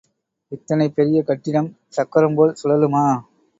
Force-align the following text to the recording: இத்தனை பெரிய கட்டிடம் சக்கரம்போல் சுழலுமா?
இத்தனை 0.51 0.87
பெரிய 0.89 1.19
கட்டிடம் 1.23 1.69
சக்கரம்போல் 1.89 2.57
சுழலுமா? 2.61 3.05